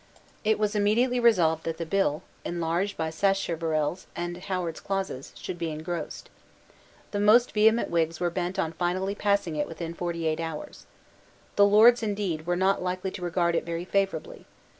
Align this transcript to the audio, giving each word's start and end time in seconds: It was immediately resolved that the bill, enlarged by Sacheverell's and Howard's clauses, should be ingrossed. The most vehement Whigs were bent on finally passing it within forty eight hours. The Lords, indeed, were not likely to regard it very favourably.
It 0.43 0.57
was 0.57 0.73
immediately 0.73 1.19
resolved 1.19 1.63
that 1.65 1.77
the 1.77 1.85
bill, 1.85 2.23
enlarged 2.43 2.97
by 2.97 3.11
Sacheverell's 3.11 4.07
and 4.15 4.35
Howard's 4.37 4.79
clauses, 4.79 5.31
should 5.35 5.59
be 5.59 5.67
ingrossed. 5.69 6.27
The 7.11 7.19
most 7.19 7.51
vehement 7.51 7.91
Whigs 7.91 8.19
were 8.19 8.31
bent 8.31 8.57
on 8.57 8.71
finally 8.73 9.13
passing 9.13 9.55
it 9.57 9.67
within 9.67 9.93
forty 9.93 10.25
eight 10.25 10.39
hours. 10.39 10.87
The 11.55 11.67
Lords, 11.67 12.01
indeed, 12.01 12.47
were 12.47 12.55
not 12.55 12.81
likely 12.81 13.11
to 13.11 13.21
regard 13.21 13.53
it 13.53 13.63
very 13.63 13.85
favourably. 13.85 14.47